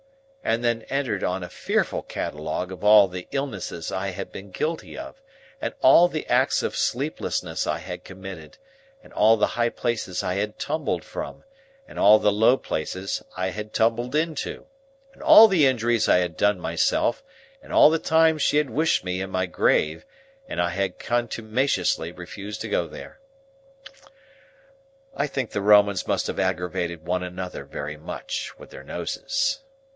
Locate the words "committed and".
8.03-9.13